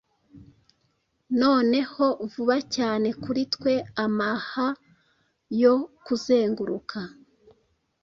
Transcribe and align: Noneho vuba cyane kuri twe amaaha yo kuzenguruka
Noneho 1.41 2.05
vuba 2.31 2.57
cyane 2.75 3.07
kuri 3.23 3.41
twe 3.53 3.73
amaaha 4.05 4.67
yo 5.61 5.75
kuzenguruka 6.05 6.99